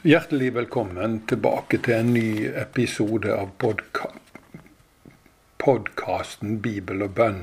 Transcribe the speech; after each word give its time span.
Hjertelig 0.00 0.54
velkommen 0.54 1.18
tilbake 1.28 1.76
til 1.84 1.92
en 1.92 2.14
ny 2.14 2.46
episode 2.56 3.34
av 3.36 3.50
podka 3.60 4.06
podkasten 5.60 6.54
Bibel 6.64 7.02
og 7.04 7.10
bønn. 7.18 7.42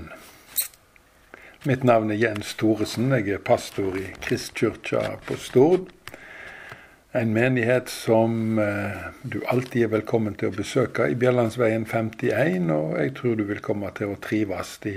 Mitt 1.69 1.83
navn 1.85 2.09
er 2.09 2.17
Jens 2.17 2.55
Thoresen. 2.57 3.11
Jeg 3.13 3.35
er 3.35 3.43
pastor 3.45 3.99
i 4.01 4.07
Kristkirka 4.25 5.03
på 5.27 5.37
Stord. 5.37 5.91
En 7.13 7.35
menighet 7.35 7.93
som 7.93 8.57
eh, 8.57 9.05
du 9.21 9.37
alltid 9.53 9.83
er 9.83 9.91
velkommen 9.99 10.33
til 10.41 10.49
å 10.49 10.55
besøke 10.57 11.11
i 11.13 11.19
Bjellandsveien 11.21 11.85
51. 11.85 12.71
Og 12.73 12.97
jeg 12.97 13.13
tror 13.21 13.37
du 13.37 13.43
vil 13.51 13.61
komme 13.61 13.93
til 13.93 14.15
å 14.15 14.17
trives 14.25 14.79
i 14.89 14.95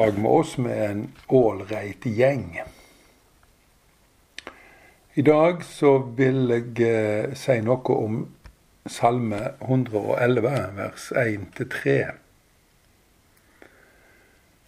lag 0.00 0.16
med 0.16 0.30
oss 0.30 0.56
med 0.56 0.80
en 0.86 1.04
ålreit 1.28 2.08
gjeng. 2.08 2.54
I 5.14 5.22
dag 5.22 5.60
så 5.62 5.92
vil 6.18 6.48
jeg 6.50 6.80
eh, 6.82 7.34
si 7.38 7.54
noe 7.62 7.94
om 7.94 8.16
Salme 8.90 9.52
111, 9.62 10.48
vers 10.74 11.04
1-3. 11.14 11.92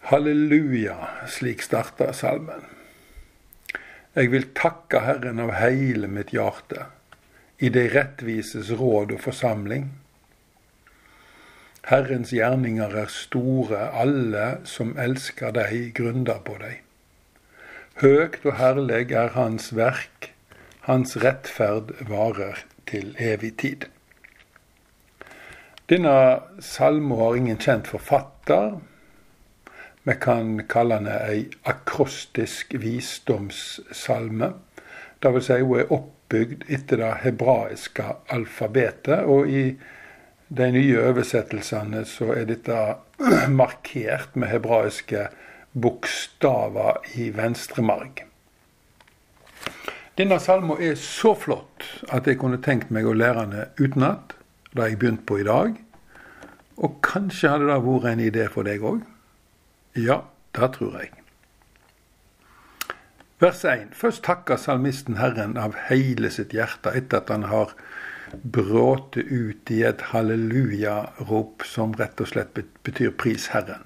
Halleluja, 0.07 0.95
slik 1.27 1.65
starter 1.65 2.13
salmen. 2.15 2.63
Jeg 4.15 4.31
vil 4.31 4.47
takke 4.55 5.01
Herren 5.03 5.43
av 5.43 5.51
hele 5.59 6.07
mitt 6.07 6.31
hjerte, 6.31 6.87
i 7.59 7.67
de 7.67 7.83
rettvises 7.91 8.71
råd 8.79 9.17
og 9.17 9.21
forsamling. 9.25 9.91
Herrens 11.91 12.31
gjerninger 12.31 12.95
er 13.03 13.11
store, 13.11 13.83
alle 13.91 14.47
som 14.63 14.95
elsker 14.95 15.51
deg, 15.59 15.91
grunder 15.99 16.39
på 16.47 16.55
deg. 16.63 16.79
Høgt 17.99 18.47
og 18.47 18.59
herlig 18.63 19.11
er 19.11 19.35
Hans 19.35 19.73
verk, 19.75 20.31
hans 20.87 21.17
rettferd 21.19 21.91
varer 22.07 22.63
til 22.87 23.11
evig 23.19 23.57
tid. 23.59 23.87
Denne 25.91 26.13
salmen 26.63 27.17
har 27.19 27.35
ingen 27.35 27.59
kjent 27.59 27.89
forfatter. 27.91 28.77
Vi 30.07 30.15
kan 30.23 30.61
kalle 30.71 31.01
den 31.01 31.09
ei 31.11 31.41
akrostisk 31.67 32.75
visdomssalme. 32.79 34.53
Vil 35.23 35.43
si 35.43 35.59
hun 35.59 35.81
er 35.81 35.91
oppbygd 35.91 36.67
etter 36.71 37.03
det 37.03 37.11
hebraiske 37.25 38.07
alfabetet. 38.35 39.27
Og 39.27 39.51
i 39.51 39.65
de 40.47 40.69
nye 40.71 41.03
oversettelsene 41.09 42.05
så 42.07 42.31
er 42.35 42.47
dette 42.51 42.79
markert 43.61 44.39
med 44.39 44.51
hebraiske 44.55 45.27
bokstaver 45.75 47.03
i 47.19 47.29
venstre 47.35 47.83
marg. 47.83 48.26
Denne 50.17 50.39
salmen 50.41 50.79
er 50.81 50.95
så 50.97 51.35
flott 51.37 51.83
at 52.09 52.25
jeg 52.25 52.39
kunne 52.41 52.57
tenkt 52.65 52.89
meg 52.89 53.05
å 53.05 53.13
lære 53.13 53.43
den 53.51 53.67
utenat. 53.77 54.33
Det 54.71 54.81
har 54.81 54.89
jeg 54.89 54.99
begynt 55.03 55.27
på 55.29 55.37
i 55.43 55.45
dag. 55.45 55.75
Og 56.81 56.95
kanskje 57.05 57.51
hadde 57.53 57.67
det 57.69 57.77
vært 57.85 58.07
en 58.09 58.23
idé 58.25 58.47
for 58.49 58.65
deg 58.65 58.81
òg? 58.81 59.03
Ja, 59.93 60.23
det 60.57 60.71
tror 60.73 60.97
jeg. 60.97 61.11
Vers 63.37 63.61
1. 63.61 63.93
Først 63.93 64.23
takker 64.25 64.57
salmisten 64.57 65.19
Herren 65.21 65.53
av 65.61 65.77
hele 65.91 66.31
sitt 66.33 66.55
hjerte 66.57 66.95
etter 66.97 67.21
at 67.21 67.29
han 67.29 67.45
har 67.51 67.75
bråte 68.41 69.21
ut 69.21 69.69
i 69.69 69.83
et 69.85 70.01
halleluja-rop 70.09 71.61
som 71.65 71.93
rett 72.01 72.17
og 72.25 72.31
slett 72.33 72.57
betyr 72.57 73.13
pris 73.13 73.51
Herren. 73.53 73.85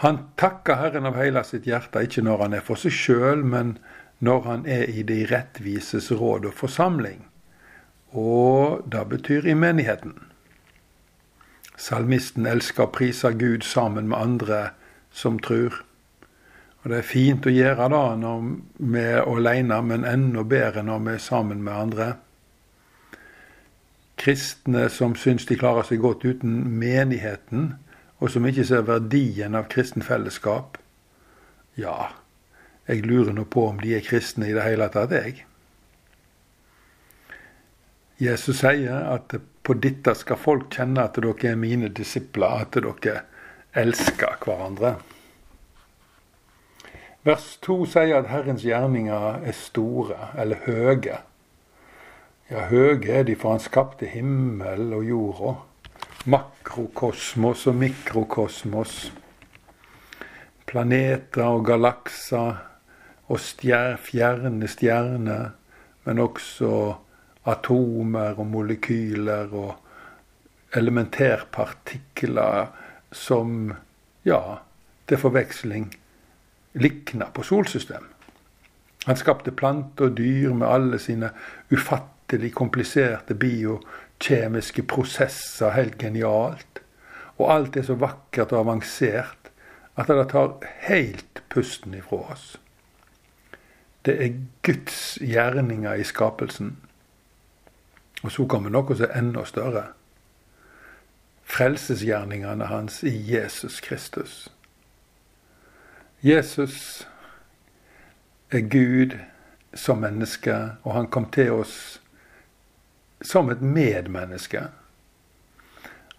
Han 0.00 0.18
takker 0.40 0.78
Herren 0.80 1.06
av 1.06 1.18
hele 1.20 1.42
sitt 1.44 1.66
hjerte, 1.68 2.00
ikke 2.06 2.22
når 2.24 2.46
han 2.46 2.54
er 2.56 2.64
for 2.64 2.80
seg 2.80 2.94
sjøl, 2.96 3.42
men 3.44 3.74
når 4.24 4.46
han 4.46 4.62
er 4.64 4.88
i 4.88 5.02
de 5.04 5.26
rettvises 5.28 6.08
råd 6.16 6.46
og 6.48 6.56
forsamling. 6.56 7.26
Og 8.16 8.80
det 8.88 9.02
betyr 9.10 9.44
i 9.44 9.54
menigheten. 9.54 10.14
Salmisten 11.76 12.48
elsker 12.48 12.86
å 12.86 12.94
prise 12.94 13.32
Gud 13.36 13.64
sammen 13.64 14.08
med 14.08 14.18
andre 14.18 14.62
som 15.12 15.36
tror. 15.40 15.82
Og 16.80 16.88
det 16.92 17.02
er 17.02 17.10
fint 17.10 17.44
å 17.44 17.52
gjøre 17.52 17.90
det 17.92 18.02
når 18.22 18.48
vi 18.80 19.04
er 19.04 19.28
alene, 19.28 19.82
men 19.84 20.08
enda 20.08 20.44
bedre 20.48 20.84
når 20.84 21.04
vi 21.04 21.14
er 21.18 21.22
sammen 21.28 21.60
med 21.64 21.76
andre. 21.76 22.08
Kristne 24.20 24.88
som 24.92 25.12
syns 25.16 25.44
de 25.48 25.60
klarer 25.60 25.84
seg 25.88 26.00
godt 26.00 26.24
uten 26.24 26.56
menigheten, 26.80 27.74
og 28.20 28.30
som 28.30 28.46
ikke 28.46 28.66
ser 28.68 28.84
verdien 28.84 29.56
av 29.56 29.68
kristen 29.72 30.04
fellesskap, 30.04 30.76
ja, 31.80 32.10
jeg 32.88 33.06
lurer 33.06 33.32
nå 33.32 33.46
på 33.48 33.64
om 33.70 33.78
de 33.80 33.94
er 33.96 34.04
kristne 34.04 34.50
i 34.50 34.56
det 34.56 34.66
hele 34.66 34.90
tatt, 34.92 35.14
jeg. 35.14 35.46
Jesus 38.20 38.60
sier 38.60 39.06
at 39.14 39.32
på 39.64 39.76
dette 39.80 40.12
skal 40.18 40.40
folk 40.40 40.68
kjenne 40.74 41.06
at 41.06 41.16
dere 41.16 41.52
er 41.52 41.56
mine 41.56 41.88
disipler, 41.88 42.66
at 42.66 42.76
dere 42.76 43.22
elsker 43.80 44.36
hverandre. 44.44 44.98
Vers 47.24 47.46
2 47.64 47.78
sier 47.94 48.18
at 48.18 48.28
Herrens 48.32 48.64
gjerninger 48.64 49.40
er 49.46 49.56
store, 49.56 50.30
eller 50.40 50.60
høge. 50.66 51.20
Ja, 52.50 52.66
høge 52.68 53.12
er 53.20 53.24
de, 53.28 53.36
for 53.38 53.54
han 53.54 53.64
skapte 53.64 54.08
himmel 54.10 54.92
og 54.96 55.04
jorda 55.08 55.56
makrokosmos 56.24 57.66
og 57.66 57.74
mikrokosmos. 57.80 59.12
Planeter 60.66 61.44
og 61.48 61.64
galakser 61.66 62.58
og 63.30 63.40
stjer, 63.40 63.96
fjerne 63.96 64.68
stjerner, 64.68 65.50
men 66.04 66.18
også 66.20 66.94
atomer 67.48 68.36
og 68.36 68.46
molekyler 68.46 69.54
og 69.56 69.74
elementærpartikler 70.76 72.66
som, 73.12 73.72
ja, 74.24 74.40
til 75.08 75.18
forveksling 75.18 75.88
likner 76.78 77.32
på 77.34 77.42
solsystem. 77.42 78.04
Han 79.06 79.16
skapte 79.16 79.50
planter 79.56 80.10
og 80.10 80.16
dyr 80.18 80.52
med 80.54 80.68
alle 80.68 80.98
sine 81.00 81.30
ufattelig 81.72 82.52
kompliserte 82.54 83.34
bio- 83.34 83.80
kjemiske 84.20 84.82
prosesser 84.82 85.74
helt 85.74 85.98
genialt. 85.98 86.82
Og 87.38 87.52
alt 87.54 87.76
er 87.76 87.86
så 87.88 87.96
vakkert 87.96 88.52
og 88.52 88.66
avansert 88.66 89.50
at 89.96 90.08
det 90.08 90.28
tar 90.30 90.56
helt 90.86 91.42
pusten 91.48 91.94
ifra 91.94 92.22
oss. 92.32 92.56
Det 94.04 94.16
er 94.24 94.36
Guds 94.62 95.18
gjerninger 95.20 95.94
i 95.94 96.04
skapelsen. 96.04 96.76
Og 98.22 98.32
så 98.32 98.46
kommer 98.46 98.72
noe 98.72 98.96
som 98.96 99.08
er 99.08 99.18
enda 99.18 99.44
større. 99.48 99.84
Frelsesgjerningene 101.50 102.68
hans 102.70 103.02
i 103.02 103.12
Jesus 103.32 103.80
Kristus. 103.80 104.48
Jesus 106.22 107.08
er 108.50 108.60
Gud 108.60 109.16
som 109.74 109.98
menneske, 109.98 110.54
og 110.82 110.94
han 110.94 111.06
kom 111.06 111.30
til 111.30 111.52
oss 111.52 111.99
som 113.20 113.50
et 113.50 113.60
medmenneske. 113.60 114.62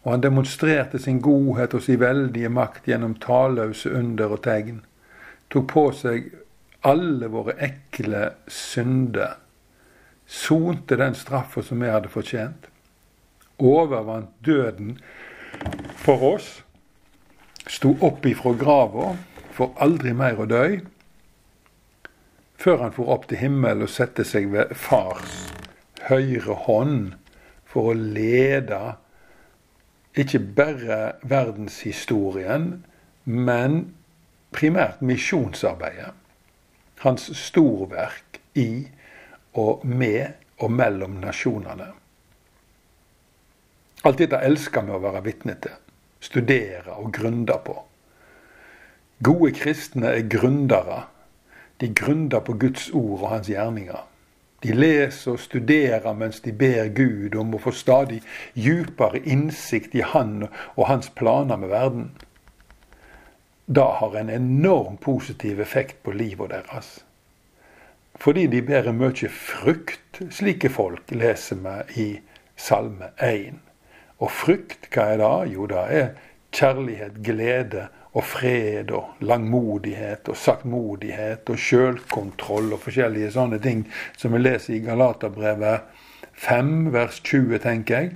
Og 0.02 0.12
han 0.12 0.24
demonstrerte 0.24 1.00
sin 1.00 1.22
godhet 1.22 1.74
og 1.78 1.84
sin 1.86 2.00
veldige 2.02 2.50
makt 2.50 2.88
gjennom 2.90 3.16
talløse 3.22 3.92
under 3.94 4.34
og 4.34 4.42
tegn. 4.46 4.82
Tok 5.54 5.68
på 5.70 5.86
seg 5.98 6.32
alle 6.88 7.30
våre 7.30 7.58
ekle 7.62 8.32
synder. 8.50 9.38
Sonte 10.26 10.98
den 10.98 11.16
straffa 11.18 11.62
som 11.62 11.84
vi 11.84 11.92
hadde 11.92 12.10
fortjent. 12.10 12.70
Overvant 13.62 14.32
døden 14.46 14.98
for 16.02 16.24
oss. 16.34 16.50
Sto 17.70 17.94
opp 18.02 18.26
ifra 18.26 18.56
grava 18.58 19.14
for 19.54 19.76
aldri 19.78 20.16
mer 20.18 20.42
å 20.42 20.50
dø. 20.50 20.66
Før 22.62 22.88
han 22.88 22.96
for 22.96 23.14
opp 23.14 23.30
til 23.30 23.42
himmelen 23.44 23.86
og 23.86 23.94
sette 23.94 24.26
seg 24.26 24.50
ved 24.54 24.74
Fars 24.78 25.51
høyre 26.12 26.58
hånd 26.68 27.16
for 27.72 27.92
å 27.92 27.98
lede 27.98 28.82
ikke 30.20 30.42
bare 30.58 31.00
verdenshistorien, 31.24 32.84
men 33.24 33.94
primært 34.52 35.00
misjonsarbeidet. 35.02 36.12
Hans 37.02 37.32
storverk 37.38 38.42
i 38.60 38.88
og 39.58 39.86
med 39.88 40.36
og 40.62 40.72
mellom 40.72 41.18
nasjonene. 41.24 41.88
Alt 44.06 44.20
dette 44.22 44.42
elsker 44.42 44.86
vi 44.86 44.94
å 44.94 45.02
være 45.02 45.24
vitne 45.26 45.56
til, 45.62 45.74
studere 46.22 46.98
og 46.98 47.14
grunne 47.16 47.58
på. 47.66 47.78
Gode 49.22 49.52
kristne 49.54 50.16
er 50.18 50.30
grundere. 50.30 51.04
De 51.82 51.90
grunder 51.94 52.42
på 52.46 52.58
Guds 52.62 52.90
ord 52.94 53.22
og 53.22 53.30
hans 53.30 53.50
gjerninger. 53.50 54.02
De 54.64 54.74
leser 54.74 55.34
og 55.34 55.40
studerer 55.42 56.14
mens 56.14 56.42
de 56.46 56.54
ber 56.54 56.92
Gud 56.94 57.36
om 57.36 57.56
å 57.56 57.62
få 57.62 57.74
stadig 57.74 58.22
djupere 58.54 59.24
innsikt 59.26 59.96
i 59.98 60.04
Han 60.06 60.46
og 60.76 60.84
hans 60.88 61.10
planer 61.10 61.58
med 61.58 61.74
verden. 61.74 62.12
Da 63.66 63.88
har 64.02 64.18
en 64.20 64.30
enorm 64.30 64.98
positiv 64.98 65.62
effekt 65.62 66.04
på 66.04 66.12
livet 66.12 66.50
deres. 66.50 67.06
fordi 68.22 68.46
de 68.48 68.62
bærer 68.62 68.94
mye 68.94 69.30
frukt, 69.30 70.20
slike 70.30 70.70
folk, 70.70 71.12
leser 71.12 71.56
vi 71.56 72.02
i 72.04 72.20
Salme 72.56 73.08
1. 73.18 73.56
Og 74.20 74.32
frukt, 74.32 74.86
hva 74.94 75.08
er 75.14 75.18
det? 75.18 75.54
Jo, 75.56 75.66
det 75.66 75.86
er 75.90 76.10
kjærlighet, 76.54 77.18
glede 77.26 77.88
og 78.12 78.26
fred 78.28 78.92
og 78.92 79.24
langmodighet 79.24 80.28
og 80.32 80.38
saktmodighet 80.38 81.50
og 81.50 81.60
sjølkontroll 81.60 82.74
og 82.76 82.84
forskjellige 82.84 83.32
sånne 83.38 83.62
ting 83.64 83.86
som 84.20 84.36
vi 84.36 84.42
leser 84.42 84.76
i 84.76 84.84
Galaterbrevet 84.84 85.88
5, 86.42 86.92
vers 86.92 87.22
20, 87.24 87.62
tenker 87.64 87.98
jeg. 87.98 88.16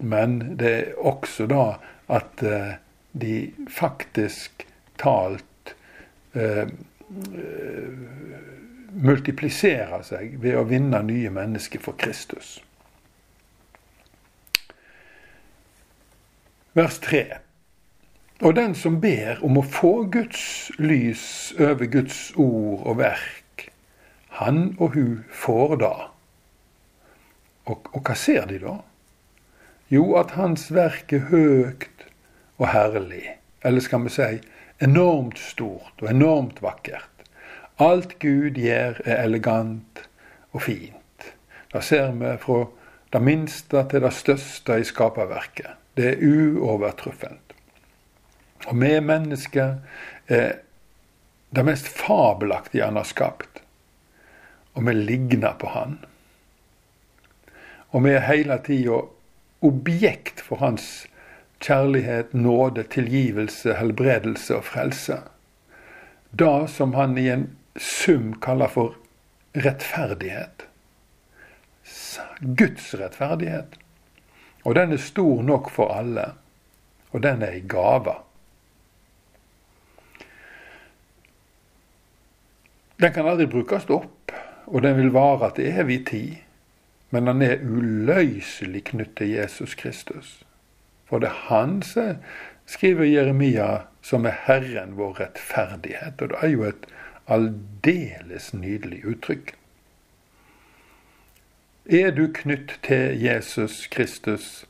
Men 0.00 0.38
det 0.60 0.70
er 0.70 0.92
også 0.96 1.48
da 1.50 1.64
at 2.10 2.44
uh, 2.46 2.78
de 3.12 3.50
faktisk 3.68 4.64
talt 5.00 5.74
eh, 6.32 6.68
multipliserer 8.92 10.02
seg 10.06 10.36
ved 10.42 10.58
å 10.58 10.66
vinne 10.68 11.00
nye 11.06 11.30
mennesker 11.32 11.82
for 11.82 11.98
Kristus. 11.98 12.58
Vers 16.76 17.00
3. 17.02 17.24
Og 18.40 18.56
den 18.56 18.74
som 18.74 19.00
ber 19.00 19.42
om 19.44 19.58
å 19.60 19.62
få 19.68 20.06
Guds 20.12 20.70
lys 20.80 21.52
over 21.60 21.90
Guds 21.92 22.30
ord 22.40 22.86
og 22.88 22.96
verk, 23.02 23.66
han 24.40 24.70
og 24.78 24.94
hun 24.96 25.18
får 25.28 25.74
da. 25.82 25.92
Og, 27.68 27.90
og 27.92 28.00
hva 28.00 28.16
ser 28.16 28.46
de 28.48 28.62
da? 28.62 28.78
Jo, 29.92 30.14
at 30.16 30.32
hans 30.38 30.70
verk 30.72 31.12
er 31.12 31.28
høgt 31.28 32.06
og 32.56 32.70
herlig. 32.72 33.26
Eller 33.60 33.84
skal 33.84 34.06
vi 34.06 34.14
si 34.14 34.30
enormt 34.80 35.38
stort 35.38 36.00
og 36.00 36.08
enormt 36.08 36.62
vakkert. 36.64 37.26
Alt 37.76 38.16
Gud 38.24 38.56
gjør, 38.56 39.02
er 39.04 39.20
elegant 39.24 40.06
og 40.52 40.64
fint. 40.64 41.28
Da 41.72 41.84
ser 41.84 42.14
vi 42.16 42.32
fra 42.40 42.64
det 43.12 43.20
minste 43.24 43.84
til 43.90 44.04
det 44.06 44.14
største 44.16 44.80
i 44.80 44.88
skaperverket. 44.88 45.76
Det 45.96 46.14
er 46.14 46.24
uovertruffent. 46.24 47.49
Og 48.66 48.76
vi 48.80 48.92
mennesker 49.00 49.78
er 50.28 50.52
det 51.50 51.64
mest 51.66 51.88
fabelaktige 51.88 52.84
han 52.84 52.98
har 53.00 53.08
skapt. 53.08 53.62
Og 54.78 54.86
vi 54.86 54.94
ligner 54.94 55.56
på 55.58 55.72
han. 55.74 55.98
Og 57.90 58.04
vi 58.04 58.14
er 58.14 58.28
hele 58.28 58.58
tida 58.66 59.00
objekt 59.66 60.40
for 60.40 60.62
hans 60.62 61.06
kjærlighet, 61.60 62.34
nåde, 62.34 62.84
tilgivelse, 62.92 63.74
helbredelse 63.76 64.56
og 64.56 64.64
frelse. 64.64 65.18
Det 66.30 66.70
som 66.70 66.94
han 66.94 67.18
i 67.18 67.26
en 67.28 67.48
sum 67.76 68.32
kaller 68.40 68.70
for 68.70 68.94
rettferdighet. 69.58 70.66
Guds 72.40 72.94
rettferdighet. 72.94 73.76
Og 74.64 74.74
den 74.74 74.92
er 74.92 75.02
stor 75.02 75.42
nok 75.42 75.70
for 75.70 75.92
alle. 75.92 76.30
Og 77.10 77.22
den 77.22 77.42
er 77.42 77.58
ei 77.58 77.64
gave. 77.66 78.14
Den 83.00 83.12
kan 83.12 83.26
aldri 83.26 83.46
brukes 83.48 83.88
opp, 83.88 84.32
og 84.66 84.82
den 84.84 84.96
vil 84.98 85.12
vare 85.14 85.50
til 85.56 85.70
evig 85.80 86.02
tid. 86.10 86.34
Men 87.10 87.26
den 87.26 87.42
er 87.42 87.62
uløselig 87.64 88.84
knyttet 88.92 89.16
til 89.18 89.32
Jesus 89.34 89.74
Kristus. 89.74 90.42
For 91.08 91.18
det 91.18 91.30
er 91.30 91.46
han 91.48 91.80
som 91.82 92.20
skriver 92.70 93.08
Jeremia, 93.08 93.86
som 94.02 94.26
er 94.28 94.36
Herren 94.46 94.94
vår 94.98 95.16
rettferdighet. 95.20 96.22
Og 96.22 96.28
det 96.28 96.38
er 96.42 96.52
jo 96.52 96.68
et 96.68 96.86
aldeles 97.26 98.52
nydelig 98.54 99.00
uttrykk. 99.06 99.54
Er 101.90 102.12
du 102.14 102.28
knytt 102.34 102.76
til 102.86 103.18
Jesus 103.18 103.86
Kristus, 103.90 104.66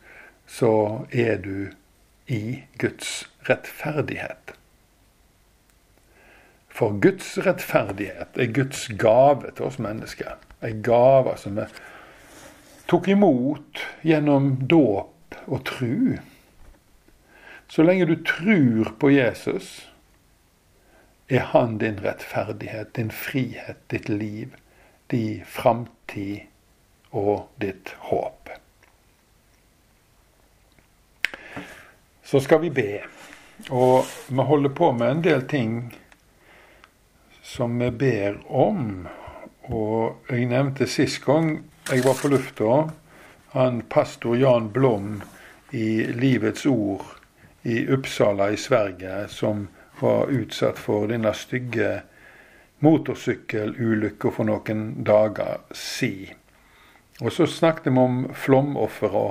så 0.47 1.05
er 1.13 1.37
du 1.43 1.75
i 2.27 2.63
Guds 2.79 3.29
rettferdighet. 3.51 4.55
For 6.81 6.97
Guds 6.97 7.35
rettferdighet 7.45 8.39
er 8.41 8.53
Guds 8.57 8.87
gave 8.97 9.51
til 9.53 9.67
oss 9.67 9.77
mennesker. 9.77 10.39
En 10.65 10.79
gave 10.81 11.35
som 11.37 11.59
vi 11.61 11.67
tok 12.89 13.11
imot 13.13 13.83
gjennom 14.01 14.55
dåp 14.65 15.37
og 15.45 15.61
tru. 15.69 16.17
Så 17.69 17.85
lenge 17.85 18.09
du 18.09 18.15
trur 18.25 18.95
på 18.97 19.13
Jesus, 19.13 19.91
er 21.29 21.53
han 21.53 21.77
din 21.85 22.01
rettferdighet, 22.01 22.97
din 22.97 23.13
frihet, 23.13 23.85
ditt 23.93 24.09
liv, 24.09 24.57
din 25.13 25.45
framtid 25.45 26.49
og 27.13 27.51
ditt 27.61 27.93
håp. 28.09 28.49
Så 32.25 32.41
skal 32.41 32.65
vi 32.65 32.73
be. 32.73 32.91
Og 33.69 34.09
vi 34.33 34.53
holder 34.55 34.73
på 34.73 34.95
med 34.97 35.11
en 35.11 35.27
del 35.29 35.45
ting 35.45 35.91
som 37.51 37.79
vi 37.79 37.91
ber 37.91 38.39
om. 38.47 39.09
Og 39.63 40.31
jeg 40.31 40.47
nevnte 40.51 40.87
sist 40.87 41.25
gang 41.25 41.57
jeg 41.91 42.05
var 42.05 42.15
på 42.21 42.31
lufta, 42.31 42.75
han 43.51 43.81
pastor 43.91 44.37
Jan 44.39 44.69
Blom 44.71 45.17
i 45.75 46.05
Livets 46.07 46.67
Ord 46.71 47.03
i 47.67 47.83
Uppsala 47.91 48.51
i 48.55 48.57
Sverige, 48.57 49.27
som 49.29 49.67
var 49.99 50.31
utsatt 50.31 50.79
for 50.79 51.11
denne 51.11 51.35
stygge 51.35 51.91
motorsykkelulykka 52.87 54.31
for 54.31 54.47
noen 54.47 54.85
dager 55.05 55.59
siden. 55.75 56.39
Og 57.21 57.35
så 57.35 57.45
snakket 57.51 57.91
vi 57.91 58.01
om 58.01 58.21
flomofre 58.33 59.25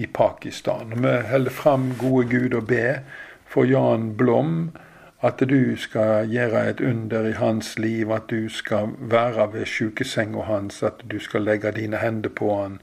i 0.00 0.08
Pakistan. 0.08 0.96
Vi 0.96 1.12
holder 1.28 1.54
fram 1.54 1.90
gode 2.00 2.26
Gud 2.32 2.56
og 2.56 2.70
be 2.72 3.02
for 3.46 3.68
Jan 3.68 4.14
Blom 4.16 4.70
at 5.22 5.42
du 5.50 5.76
skal 5.76 6.28
gjøre 6.32 6.62
et 6.70 6.80
under 6.80 7.26
i 7.28 7.32
hans 7.36 7.78
liv, 7.78 8.10
at 8.10 8.30
du 8.30 8.48
skal 8.48 8.94
være 8.98 9.52
ved 9.52 9.66
sjukesenga 9.66 10.46
hans, 10.48 10.82
at 10.82 11.04
du 11.10 11.18
skal 11.18 11.44
legge 11.44 11.72
dine 11.76 12.00
hender 12.00 12.30
på 12.30 12.54
han, 12.62 12.80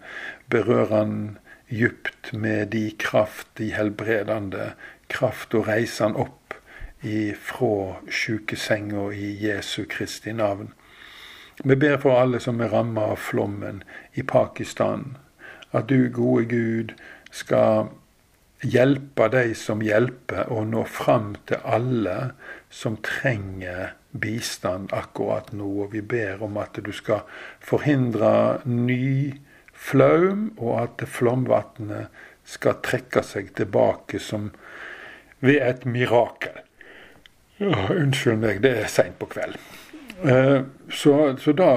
berøre 0.49 0.95
han 0.95 1.37
djupt 1.69 2.33
med 2.33 2.65
de 2.65 2.91
kraft, 2.99 3.47
de 3.57 3.73
helbredende 3.73 4.71
kraft, 5.09 5.53
og 5.53 5.67
reise 5.67 6.03
han 6.03 6.15
opp 6.15 6.53
ifra 7.01 7.97
sjukesenga 8.09 9.09
i 9.11 9.33
Jesu 9.41 9.85
Kristi 9.89 10.33
navn. 10.33 10.73
Vi 11.63 11.75
ber 11.75 11.97
for 11.97 12.21
alle 12.21 12.39
som 12.39 12.61
er 12.61 12.69
ramma 12.69 13.11
av 13.13 13.17
flommen 13.17 13.81
i 14.13 14.21
Pakistan, 14.21 15.17
at 15.73 15.89
du, 15.89 16.09
gode 16.13 16.45
Gud, 16.45 16.93
skal 17.31 17.89
hjelpe 18.65 19.27
de 19.33 19.51
som 19.57 19.81
hjelper, 19.85 20.49
og 20.53 20.69
nå 20.71 20.83
fram 20.89 21.35
til 21.49 21.61
alle 21.63 22.17
som 22.73 22.97
trenger 23.05 23.93
bistand 24.17 24.93
akkurat 24.95 25.51
nå. 25.53 25.67
Og 25.83 25.93
vi 25.93 26.01
ber 26.01 26.43
om 26.43 26.57
at 26.61 26.79
du 26.83 26.91
skal 26.95 27.25
forhindre 27.63 28.61
ny 28.65 29.37
flaum, 29.73 30.51
og 30.57 30.81
at 30.83 31.05
flomvannet 31.07 32.13
skal 32.47 32.79
trekke 32.83 33.23
seg 33.25 33.51
tilbake 33.57 34.19
som 34.23 34.51
ved 35.43 35.61
et 35.61 35.85
mirakel. 35.85 36.63
Ja, 37.57 37.87
unnskyld 37.89 38.41
meg, 38.41 38.61
det 38.61 38.73
er 38.83 38.89
seint 38.91 39.17
på 39.19 39.29
kveld. 39.31 39.57
Eh, 40.25 40.61
så, 40.93 41.13
så, 41.41 41.53
da 41.57 41.71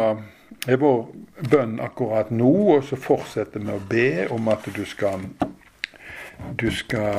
er 0.69 0.81
vår 0.81 1.07
bønn 1.51 1.79
akkurat 1.81 2.31
nå, 2.33 2.53
og 2.77 2.85
så 2.89 2.97
fortsetter 3.01 3.65
vi 3.65 3.73
å 3.73 3.83
be 3.89 4.11
om 4.33 4.49
at 4.53 4.69
du 4.77 4.83
skal 4.89 5.25
du 6.61 6.71
skal 6.71 7.17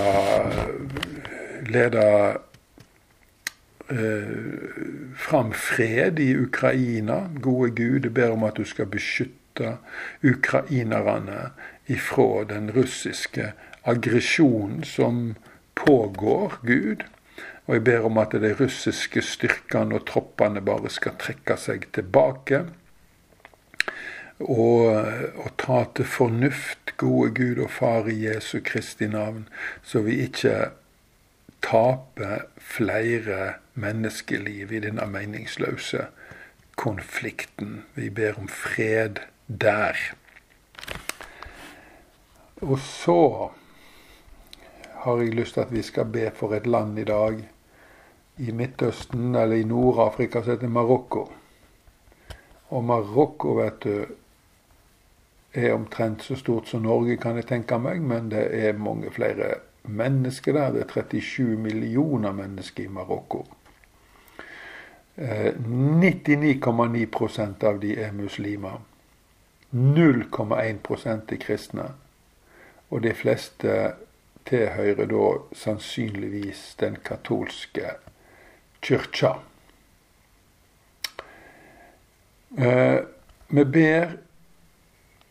lede 1.66 2.38
eh, 3.90 4.24
fram 5.16 5.54
fred 5.54 6.20
i 6.20 6.36
Ukraina. 6.38 7.28
Gode 7.42 7.72
Gud, 7.72 8.04
jeg 8.04 8.13
ber 8.13 8.32
om 8.32 8.44
at 8.44 8.58
du 8.58 8.66
skal 8.66 8.86
beskytte 8.86 9.78
ukrainerne 10.24 11.51
ifra 11.88 12.44
den 12.50 12.72
russiske 12.75 13.51
aggresjonen 13.84 14.84
som 14.84 15.36
pågår, 15.75 16.54
Gud. 16.62 17.04
Og 17.66 17.74
jeg 17.74 17.84
ber 17.84 18.06
om 18.06 18.18
at 18.18 18.32
de 18.32 18.54
russiske 18.60 19.22
styrkene 19.22 19.96
og 19.96 20.06
troppene 20.10 20.62
bare 20.62 20.90
skal 20.90 21.18
trekke 21.20 21.58
seg 21.58 21.88
tilbake. 21.96 22.66
Og, 24.41 25.05
og 25.38 25.50
ta 25.62 25.83
til 25.95 26.05
fornuft, 26.05 26.98
gode 26.98 27.33
Gud 27.38 27.63
og 27.63 27.71
Far 27.71 28.07
i 28.10 28.17
Jesu 28.25 28.60
Kristi 28.65 29.07
navn, 29.07 29.48
så 29.83 30.01
vi 30.01 30.21
ikke 30.25 30.71
taper 31.62 32.48
flere 32.57 33.53
menneskeliv 33.74 34.71
i 34.71 34.79
denne 34.79 35.05
meningsløse 35.05 36.07
konflikten. 36.75 37.83
Vi 37.95 38.10
ber 38.10 38.39
om 38.39 38.48
fred 38.48 39.21
der. 39.48 39.98
Og 42.62 42.79
så 42.79 43.50
har 45.03 45.17
jeg 45.17 45.33
lyst 45.33 45.53
til 45.53 45.65
at 45.65 45.74
vi 45.74 45.81
skal 45.81 46.05
be 46.05 46.31
for 46.36 46.53
et 46.53 46.67
land 46.67 47.00
i 47.00 47.03
dag 47.03 47.39
i 48.38 48.51
Midtøsten 48.51 49.36
eller 49.36 49.55
i 49.55 49.63
Nord-Afrika 49.63 50.41
som 50.41 50.53
heter 50.53 50.69
Marokko. 50.69 51.27
Og 52.69 52.83
Marokko, 52.83 53.55
vet 53.57 53.83
du, 53.83 54.05
er 55.53 55.74
omtrent 55.74 56.24
så 56.24 56.36
stort 56.36 56.67
som 56.67 56.81
Norge, 56.81 57.17
kan 57.17 57.36
jeg 57.36 57.50
tenke 57.50 57.79
meg, 57.79 58.01
men 58.01 58.31
det 58.31 58.48
er 58.55 58.77
mange 58.77 59.12
flere 59.12 59.55
mennesker 59.84 60.53
der. 60.53 60.72
Det 60.72 60.81
er 60.81 61.03
37 61.03 61.58
millioner 61.58 62.31
mennesker 62.31 62.84
i 62.84 62.88
Marokko. 62.88 63.46
99,9 65.17 67.39
eh, 67.39 67.67
av 67.67 67.81
de 67.81 68.00
er 68.00 68.12
muslimer. 68.12 68.79
0,1% 69.72 71.31
er 71.31 71.39
kristne. 71.39 71.91
Og 72.89 73.03
de 73.03 73.13
fleste 73.15 73.93
tilhører 74.46 75.08
da 75.08 75.27
sannsynligvis 75.55 76.75
den 76.79 76.98
katolske 77.05 77.93
kyrkja. 78.81 79.36
Eh, 82.58 83.00
vi 83.48 83.63
ber 83.63 84.17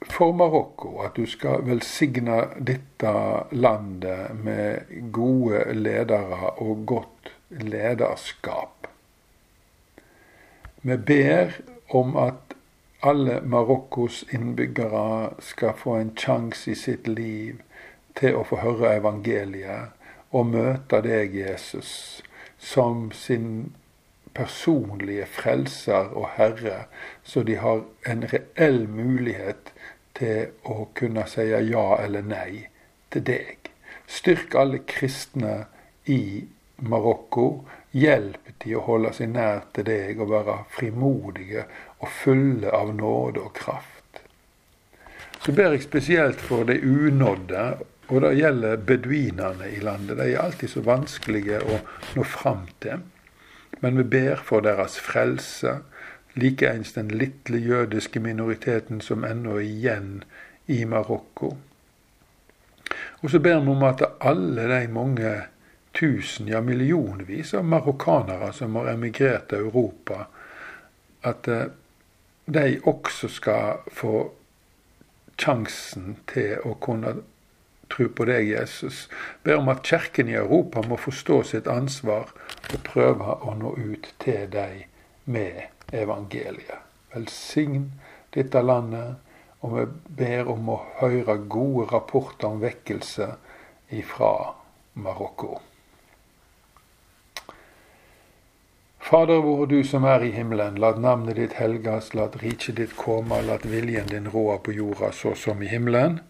for 0.09 0.33
Marokko 0.33 1.01
at 1.05 1.17
du 1.17 1.27
skal 1.29 1.65
velsigne 1.67 2.41
dette 2.57 3.13
landet 3.53 4.37
med 4.45 5.11
gode 5.13 5.65
ledere 5.75 6.55
og 6.63 6.87
godt 6.87 7.33
lederskap. 7.51 8.89
Vi 10.83 10.97
ber 10.97 11.53
om 11.91 12.17
at 12.17 12.57
alle 13.03 13.41
Marokkos 13.45 14.25
innbyggere 14.33 15.31
skal 15.39 15.77
få 15.77 15.97
en 16.01 16.13
sjanse 16.17 16.71
i 16.71 16.75
sitt 16.75 17.09
liv 17.09 17.61
til 18.17 18.37
å 18.37 18.45
få 18.45 18.61
høre 18.61 18.95
evangeliet 18.97 19.97
og 20.31 20.47
møte 20.53 21.01
deg, 21.05 21.35
Jesus, 21.35 22.23
som 22.59 23.09
sin 23.13 23.73
personlige 24.35 25.27
frelser 25.27 26.13
og 26.17 26.29
herre, 26.37 26.85
så 27.25 27.43
de 27.47 27.57
har 27.61 27.85
en 28.11 28.25
reell 28.33 28.87
mulighet 28.89 29.73
til 30.19 30.51
å 30.69 30.91
kunne 30.95 31.27
si 31.31 31.47
ja 31.51 31.87
eller 32.01 32.27
nei 32.27 32.67
til 33.11 33.27
deg. 33.27 33.71
Styrk 34.11 34.57
alle 34.59 34.83
kristne 34.89 35.55
i 36.11 36.47
Marokko. 36.83 37.47
Hjelp 37.91 38.53
de 38.63 38.75
å 38.79 38.85
holde 38.87 39.13
seg 39.17 39.33
nær 39.35 39.65
til 39.75 39.87
deg 39.89 40.21
og 40.23 40.31
være 40.31 40.59
frimodige 40.75 41.65
og 41.99 42.13
fulle 42.21 42.71
av 42.75 42.93
nåde 42.95 43.43
og 43.43 43.55
kraft. 43.57 44.21
Så 45.41 45.55
ber 45.57 45.75
jeg 45.75 45.87
spesielt 45.87 46.43
for 46.45 46.69
de 46.69 46.77
unådde, 46.85 47.65
og 48.11 48.23
det 48.23 48.35
gjelder 48.37 48.83
beduinene 48.87 49.71
i 49.73 49.81
landet. 49.83 50.19
De 50.19 50.27
er 50.29 50.43
alltid 50.43 50.71
så 50.71 50.83
vanskelige 50.85 51.63
å 51.63 51.81
nå 52.17 52.27
fram 52.27 52.67
til. 52.83 53.03
Men 53.81 53.97
vi 53.97 54.03
ber 54.03 54.43
for 54.45 54.61
deres 54.61 54.99
frelse, 55.01 55.79
likeens 56.35 56.93
den 56.93 57.09
lille 57.09 57.59
jødiske 57.59 58.21
minoriteten 58.21 59.01
som 59.01 59.25
ennå 59.25 59.57
er 59.59 59.67
igjen 59.67 60.11
i 60.67 60.85
Marokko. 60.85 61.57
Og 63.23 63.31
så 63.31 63.39
ber 63.39 63.61
vi 63.61 63.73
om 63.73 63.83
at 63.87 64.03
alle 64.21 64.67
de 64.69 64.93
mange 64.93 65.33
tusen, 65.93 66.49
ja 66.49 66.61
millionvis 66.61 67.55
av 67.55 67.65
marokkanere 67.65 68.53
som 68.53 68.77
har 68.79 68.93
emigrert 68.95 69.49
til 69.51 69.67
Europa, 69.67 70.27
at 71.27 71.49
eh, 71.49 71.67
de 72.47 72.81
også 72.85 73.29
skal 73.29 73.83
få 73.93 74.15
sjansen 75.41 76.17
til 76.31 76.63
å 76.67 76.77
kunne 76.83 77.21
tro 77.91 78.09
på 78.09 78.27
deg, 78.29 78.49
Jesus. 78.49 79.09
Ber 79.43 79.61
om 79.61 79.71
at 79.73 79.85
Kirken 79.87 80.31
i 80.31 80.39
Europa 80.39 80.83
må 80.87 80.99
forstå 81.01 81.43
sitt 81.53 81.71
ansvar 81.71 82.31
og 82.71 82.85
prøve 82.87 83.37
å 83.45 83.57
nå 83.59 83.75
ut 83.79 84.13
til 84.23 84.47
deg 84.53 84.87
med 85.25 85.67
evangeliet. 85.93 86.87
Velsign 87.15 87.91
dette 88.35 88.63
landet, 88.63 89.19
og 89.61 89.75
vi 89.77 89.87
ber 90.23 90.49
om 90.53 90.71
å 90.73 90.79
høre 91.01 91.37
gode 91.51 91.89
rapporter 91.91 92.49
om 92.49 92.63
vekkelse 92.63 93.35
ifra 93.91 94.55
Marokko. 94.95 95.59
Fader 99.11 99.41
vår, 99.43 99.67
du 99.67 99.81
som 99.85 100.05
er 100.07 100.23
i 100.23 100.31
himmelen. 100.31 100.77
La 100.79 100.93
navnet 100.95 101.35
ditt 101.35 101.57
helgas, 101.59 102.13
la 102.15 102.29
riket 102.39 102.77
ditt 102.79 102.93
komme, 102.95 103.41
la 103.43 103.57
viljen 103.65 104.07
din 104.07 104.29
råde 104.31 104.61
på 104.63 104.75
jorda 104.77 105.11
så 105.11 105.35
som 105.35 105.63
i 105.63 105.71
himmelen. 105.73 106.21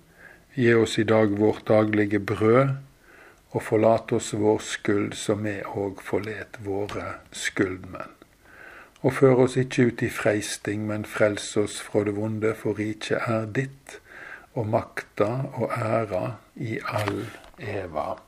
Gi 0.54 0.74
oss 0.74 0.98
i 0.98 1.04
dag 1.04 1.30
vårt 1.38 1.68
daglige 1.68 2.18
brød, 2.18 2.68
og 3.50 3.62
forlat 3.62 4.12
oss 4.12 4.32
vår 4.34 4.58
skyld, 4.58 5.12
som 5.14 5.44
vi 5.46 5.60
òg 5.62 6.02
forlet 6.02 6.58
våre 6.66 7.20
skyldmenn. 7.30 8.16
Og 9.06 9.14
før 9.14 9.44
oss 9.44 9.54
ikke 9.56 9.86
ut 9.86 10.02
i 10.02 10.08
freisting, 10.10 10.88
men 10.90 11.06
frels 11.06 11.46
oss 11.56 11.78
fra 11.78 12.02
det 12.02 12.16
vonde, 12.18 12.50
for 12.58 12.74
riket 12.82 13.30
er 13.30 13.46
ditt, 13.46 14.00
og 14.58 14.66
makta 14.74 15.30
og 15.54 15.70
æra 15.70 16.24
i 16.56 16.80
all 16.98 17.22
eva. 17.58 18.18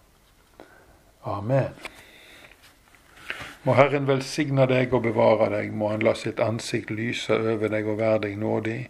Amen. 1.26 1.75
Må 3.67 3.75
Herren 3.75 4.07
velsigne 4.07 4.71
deg 4.71 4.95
og 4.95 5.09
bevare 5.11 5.50
deg, 5.59 5.75
må 5.75 5.91
Han 5.91 6.07
la 6.07 6.14
sitt 6.14 6.38
ansikt 6.38 6.95
lyse 6.95 7.35
over 7.35 7.67
deg 7.67 7.87
og 7.87 7.99
være 7.99 8.25
deg 8.29 8.38
nådig, 8.38 8.81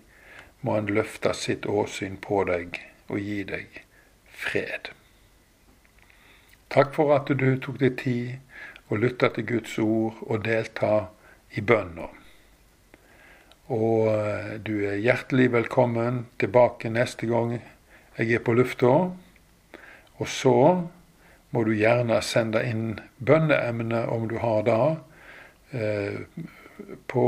må 0.61 0.77
Han 0.77 0.93
løfte 1.01 1.33
sitt 1.33 1.65
åsyn 1.65 2.21
på 2.21 2.45
deg 2.53 2.92
og 3.13 3.21
gi 3.21 3.43
deg 3.49 3.83
fred. 4.43 4.91
Takk 6.73 6.95
for 6.97 7.13
at 7.15 7.29
du 7.29 7.49
tok 7.61 7.79
deg 7.83 7.99
tid 8.01 8.89
og 8.89 9.03
lytte 9.05 9.29
til 9.37 9.47
Guds 9.49 9.77
ord 9.83 10.23
og 10.25 10.45
delta 10.47 10.93
i 11.53 11.61
bønna. 11.61 12.09
Og 13.73 14.09
eh, 14.13 14.55
du 14.65 14.75
er 14.89 15.01
hjertelig 15.01 15.51
velkommen 15.53 16.27
tilbake 16.41 16.91
neste 16.93 17.29
gang 17.29 17.59
jeg 18.19 18.33
er 18.37 18.43
på 18.45 18.57
lufta. 18.57 18.93
Og 20.21 20.29
så 20.29 20.57
må 21.53 21.65
du 21.65 21.73
gjerne 21.77 22.21
sende 22.25 22.63
inn 22.65 22.99
bønneemne 23.21 24.07
om 24.13 24.27
du 24.29 24.39
har 24.41 24.65
det, 24.67 24.81
eh, 25.77 26.49
på 27.09 27.27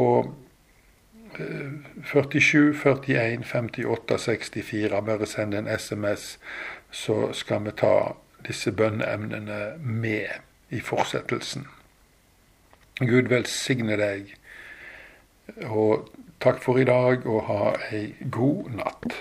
47 2.04 2.74
41 2.74 3.44
58 3.44 4.18
64. 4.18 5.02
Bare 5.04 5.26
send 5.26 5.54
en 5.54 5.68
SMS, 5.78 6.38
så 6.90 7.32
skal 7.32 7.64
vi 7.64 7.74
ta 7.76 7.94
disse 8.46 8.72
bønneemnene 8.72 9.60
med 9.80 10.40
i 10.70 10.80
fortsettelsen. 10.80 11.66
Gud 13.00 13.30
velsigne 13.32 13.96
deg. 13.98 14.34
Og 15.66 16.08
takk 16.40 16.62
for 16.62 16.78
i 16.78 16.86
dag, 16.88 17.26
og 17.26 17.46
ha 17.48 17.72
ei 17.92 18.14
god 18.30 18.70
natt. 18.78 19.16